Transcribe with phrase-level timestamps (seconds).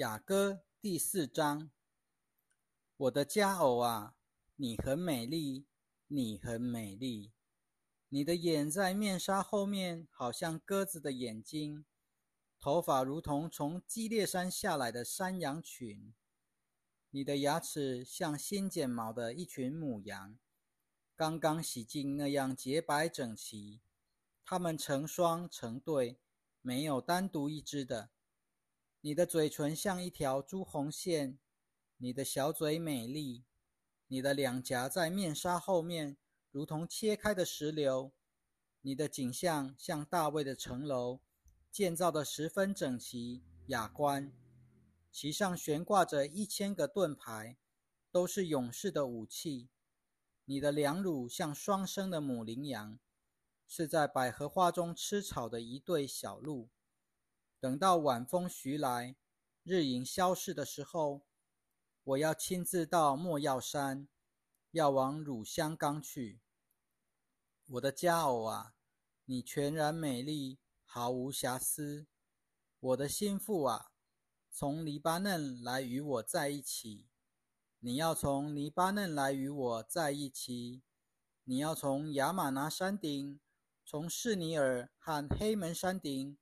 [0.00, 1.70] 雅歌第四章，
[2.96, 4.14] 我的佳偶啊，
[4.56, 5.66] 你很美丽，
[6.06, 7.32] 你很美丽。
[8.08, 11.84] 你的眼在面纱后面，好像鸽子的眼睛；
[12.58, 16.14] 头发如同从基列山下来的山羊群。
[17.10, 20.38] 你的牙齿像新剪毛的一群母羊，
[21.14, 23.82] 刚刚洗净那样洁白整齐。
[24.46, 26.18] 它们成双成对，
[26.62, 28.08] 没有单独一只的。
[29.02, 31.38] 你的嘴唇像一条朱红线，
[31.96, 33.44] 你的小嘴美丽，
[34.08, 36.18] 你的两颊在面纱后面
[36.50, 38.12] 如同切开的石榴，
[38.82, 41.20] 你的景象像大卫的城楼，
[41.70, 44.30] 建造的十分整齐雅观，
[45.10, 47.56] 其上悬挂着一千个盾牌，
[48.12, 49.70] 都是勇士的武器。
[50.44, 52.98] 你的两乳像双生的母羚羊，
[53.66, 56.68] 是在百合花中吃草的一对小鹿。
[57.60, 59.14] 等到晚风徐来，
[59.64, 61.20] 日影消逝的时候，
[62.02, 64.08] 我要亲自到莫药山，
[64.70, 66.40] 要往乳香冈去。
[67.66, 68.72] 我的佳偶啊，
[69.26, 72.06] 你全然美丽，毫无瑕疵。
[72.80, 73.92] 我的心腹啊，
[74.50, 77.08] 从黎巴嫩来与我在一起。
[77.80, 80.82] 你要从黎巴嫩来与我在一起。
[81.44, 83.38] 你要从亚玛拿山顶，
[83.84, 86.38] 从士尼尔和黑门山顶。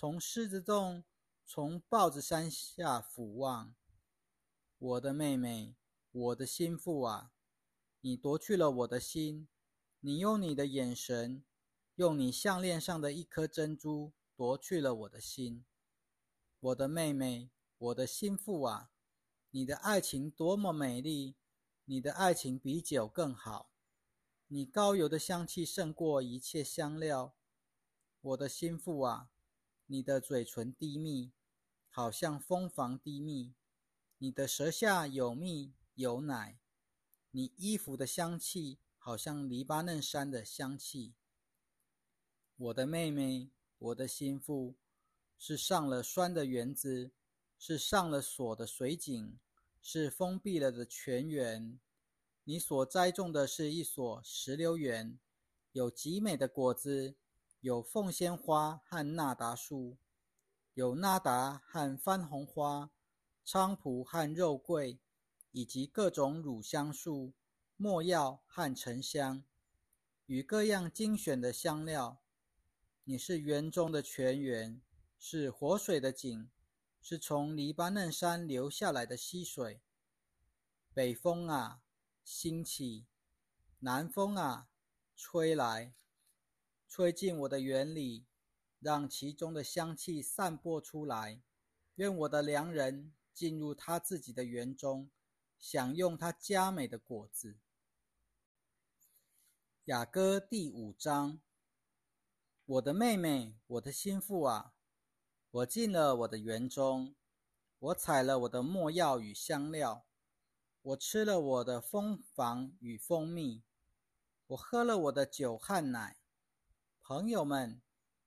[0.00, 1.02] 从狮子洞，
[1.44, 3.74] 从豹子山下俯望，
[4.78, 5.74] 我的妹妹，
[6.12, 7.32] 我的心腹啊！
[8.02, 9.48] 你夺去了我的心，
[9.98, 11.44] 你用你的眼神，
[11.96, 15.64] 用你项链上的一颗珍珠夺去了我的心。
[16.60, 18.92] 我的妹妹，我的心腹啊！
[19.50, 21.34] 你的爱情多么美丽，
[21.86, 23.72] 你的爱情比酒更好，
[24.46, 27.34] 你高油的香气胜过一切香料。
[28.20, 29.30] 我的心腹啊！
[29.90, 31.32] 你的嘴唇低密，
[31.88, 33.54] 好像蜂房低密；
[34.18, 36.58] 你的舌下有蜜有奶；
[37.30, 41.14] 你衣服的香气好像黎巴嫩山的香气。
[42.54, 44.76] 我的妹妹，我的心腹，
[45.38, 47.12] 是上了栓的园子，
[47.58, 49.38] 是上了锁的水井，
[49.80, 51.80] 是封闭了的泉源。
[52.44, 55.18] 你所栽种的是一所石榴园，
[55.72, 57.16] 有极美的果子。
[57.60, 59.98] 有凤仙花和纳达树，
[60.74, 62.92] 有纳达和番红花、
[63.44, 65.00] 菖蒲和肉桂，
[65.50, 67.34] 以及各种乳香树、
[67.76, 69.42] 没药和沉香，
[70.26, 72.20] 与各样精选的香料。
[73.02, 74.80] 你是园中的泉源，
[75.18, 76.48] 是活水的井，
[77.00, 79.82] 是从黎巴嫩山流下来的溪水。
[80.94, 81.80] 北风啊，
[82.22, 83.06] 兴起；
[83.80, 84.68] 南风啊，
[85.16, 85.92] 吹来。
[86.88, 88.24] 吹进我的园里，
[88.80, 91.42] 让其中的香气散播出来。
[91.96, 95.10] 愿我的良人进入他自己的园中，
[95.58, 97.58] 享用他佳美的果子。
[99.84, 101.40] 雅歌第五章。
[102.64, 104.74] 我的妹妹，我的心腹啊，
[105.50, 107.14] 我进了我的园中，
[107.78, 110.06] 我采了我的墨药与香料，
[110.82, 113.62] 我吃了我的蜂房与蜂蜜，
[114.48, 116.16] 我喝了我的酒和奶。
[117.08, 117.80] 朋友们，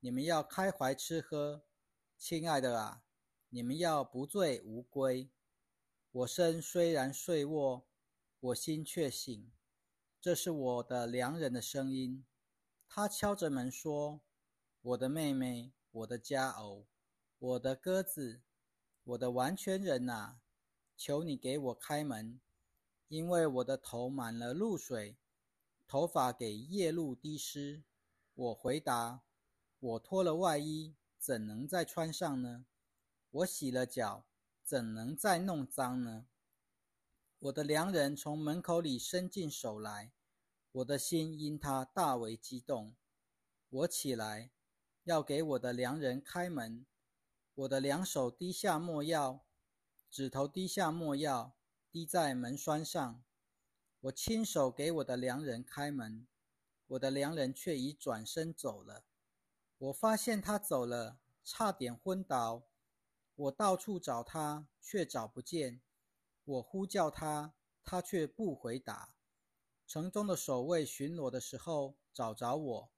[0.00, 1.62] 你们要开怀吃喝。
[2.18, 3.04] 亲爱的啊，
[3.50, 5.30] 你们要不醉无归。
[6.10, 7.86] 我身虽然睡卧，
[8.40, 9.52] 我心却醒。
[10.20, 12.26] 这是我的良人的声音，
[12.88, 14.20] 他敲着门说
[14.82, 16.88] ：“我的妹妹，我的佳偶，
[17.38, 18.42] 我的鸽子，
[19.04, 20.40] 我的完全人呐，
[20.96, 22.40] 求你给我开门，
[23.06, 25.16] 因为我的头满了露水，
[25.86, 27.84] 头发给夜露滴湿。”
[28.34, 29.22] 我回答
[29.78, 32.66] ：“我脱了外衣，怎能再穿上呢？
[33.30, 34.26] 我洗了脚，
[34.64, 36.26] 怎能再弄脏呢？”
[37.38, 40.12] 我的良人从门口里伸进手来，
[40.72, 42.96] 我的心因他大为激动。
[43.68, 44.50] 我起来，
[45.04, 46.84] 要给我的良人开门。
[47.54, 49.44] 我的两手滴下墨药，
[50.10, 51.54] 指头滴下墨药，
[51.92, 53.22] 滴在门栓上。
[54.00, 56.26] 我亲手给我的良人开门。
[56.86, 59.04] 我的良人却已转身走了。
[59.78, 62.64] 我发现他走了，差点昏倒。
[63.34, 65.82] 我到处找他，却找不见。
[66.44, 69.14] 我呼叫他，他却不回答。
[69.86, 72.92] 城中的守卫巡逻的时候找着我，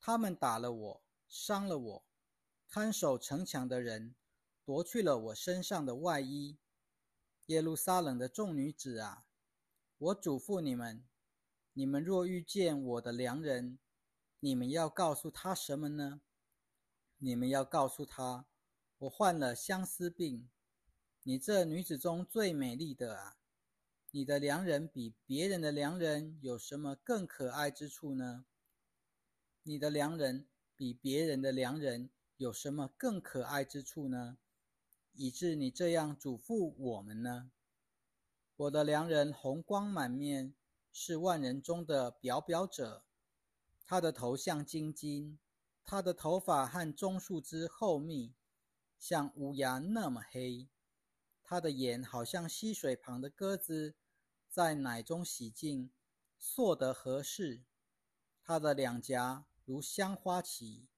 [0.00, 2.04] 他们打了我，伤了我。
[2.68, 4.14] 看守城墙的人
[4.64, 6.58] 夺去了我身上的外衣。
[7.46, 9.24] 耶路撒冷的众女子啊，
[9.98, 11.04] 我嘱咐你们。
[11.74, 13.78] 你们若遇见我的良人，
[14.40, 16.20] 你们要告诉他什么呢？
[17.16, 18.46] 你们要告诉他，
[18.98, 20.50] 我患了相思病，
[21.22, 23.36] 你这女子中最美丽的啊！
[24.10, 28.44] 你的良人比别人的良人有什么更可爱之处呢？
[29.62, 30.46] 你的良人
[30.76, 34.36] 比别人的良人有什么更可爱之处呢？
[35.14, 37.50] 以致你这样嘱咐我们呢？
[38.56, 40.54] 我的良人红光满面，
[40.92, 43.02] 是万人中的表表者。
[43.84, 45.38] 他的头像金金，
[45.82, 48.34] 他的头发和棕树枝厚密，
[48.98, 50.68] 像乌鸦那么黑。
[51.42, 53.94] 他的眼好像溪水旁的鸽子，
[54.48, 55.90] 在奶中洗净，
[56.38, 57.64] 硕得合适。
[58.42, 60.88] 他的两颊如香花旗，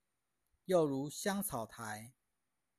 [0.67, 2.13] 又如香草台。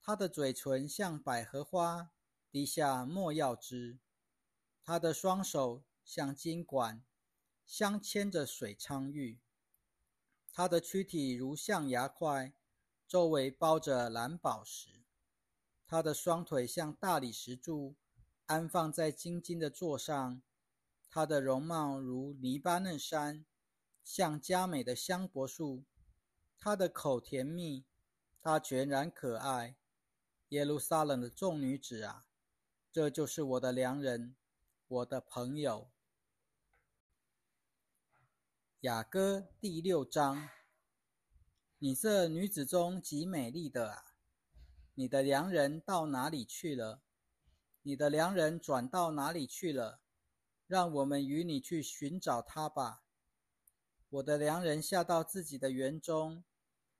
[0.02, 2.12] 他的嘴唇像百合花，
[2.52, 4.00] 滴下墨药汁。
[4.84, 7.04] 他的双手像金管，
[7.66, 9.42] 镶嵌着水苍玉。
[10.54, 12.54] 他的躯体如象牙块，
[13.08, 15.04] 周围包着蓝宝石。
[15.88, 17.96] 他的双腿像大理石柱，
[18.46, 20.42] 安放在晶晶的座上。
[21.10, 23.46] 他的容貌如黎巴嫩山，
[24.04, 25.86] 像佳美的香柏树。
[26.58, 27.86] 他的口甜蜜，
[28.42, 29.76] 他全然可爱。
[30.50, 32.26] 耶路撒冷的众女子啊，
[32.92, 34.36] 这就是我的良人，
[34.88, 35.92] 我的朋友。
[38.86, 40.48] 雅歌第六章，
[41.80, 44.14] 你这女子中极美丽的啊！
[44.94, 47.02] 你的良人到哪里去了？
[47.82, 50.02] 你的良人转到哪里去了？
[50.68, 53.02] 让我们与你去寻找他吧。
[54.08, 56.44] 我的良人下到自己的园中，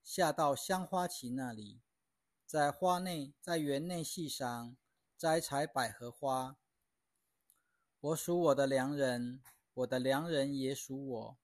[0.02, 1.82] 下到香花旗那里，
[2.44, 4.76] 在花内，在园内戏赏，
[5.16, 6.56] 摘采百合花。
[8.00, 9.40] 我属我的良人，
[9.74, 11.38] 我的良人也属我。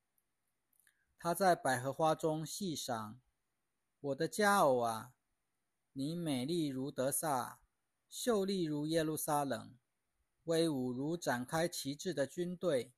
[1.25, 3.21] 他在百合花中细赏，
[4.01, 5.15] 我的佳偶啊！
[5.93, 7.61] 你美丽如德萨，
[8.11, 9.79] 秀丽如耶路撒冷，
[10.43, 12.93] 威武如展开旗帜的军队。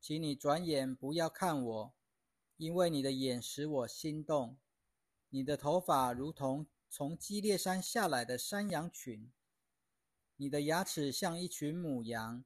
[0.00, 1.94] 请你转眼不要看我，
[2.56, 4.56] 因为你的眼使我心动。
[5.28, 9.30] 你的头发如同从基列山下来的山羊群，
[10.36, 12.42] 你的牙齿像一群母羊，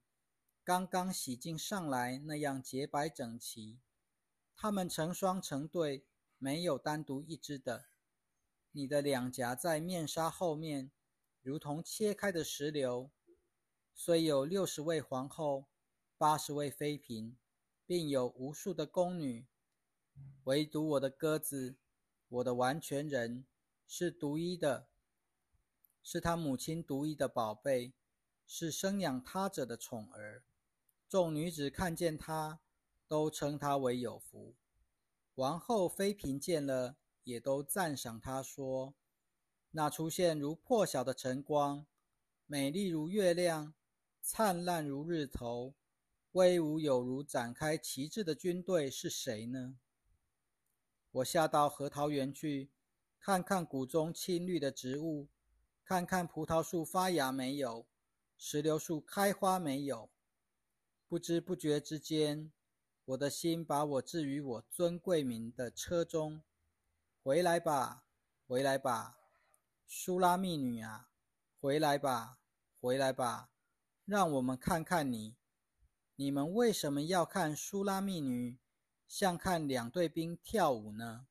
[0.65, 3.79] 刚刚洗净上来那样洁白整齐。
[4.61, 6.05] 它们成双成对，
[6.37, 7.87] 没有单独一只的。
[8.71, 10.91] 你的两颊在面纱后面，
[11.41, 13.09] 如同切开的石榴。
[13.95, 15.65] 虽有六十位皇后，
[16.15, 17.35] 八十位妃嫔，
[17.87, 19.47] 并有无数的宫女，
[20.43, 21.77] 唯独我的鸽子，
[22.29, 23.47] 我的完全人，
[23.87, 24.87] 是独一的，
[26.03, 27.95] 是他母亲独一的宝贝，
[28.45, 30.43] 是生养他者的宠儿。
[31.09, 32.61] 众女子看见他，
[33.11, 34.55] 都称他为有福。
[35.35, 36.95] 王后、妃嫔见了。
[37.23, 38.95] 也都赞赏他说
[39.71, 41.85] ：“那出现如破晓的晨光，
[42.47, 43.75] 美丽如月亮，
[44.23, 45.75] 灿烂如日头，
[46.31, 49.77] 威武有如展开旗帜的军队是谁呢？”
[51.13, 52.71] 我下到核桃园去，
[53.19, 55.29] 看看谷中青绿的植物，
[55.85, 57.85] 看看葡萄树发芽没有，
[58.35, 60.09] 石榴树开花没有。
[61.07, 62.51] 不知不觉之间，
[63.05, 66.43] 我的心把我置于我尊贵名的车中。
[67.23, 68.05] 回来吧，
[68.47, 69.17] 回来吧，
[69.87, 71.09] 苏拉密女啊，
[71.59, 72.39] 回来吧，
[72.79, 73.51] 回来吧，
[74.05, 75.35] 让我们看看你。
[76.15, 78.59] 你们为什么要看苏拉密女，
[79.07, 81.27] 像看两队兵跳舞呢？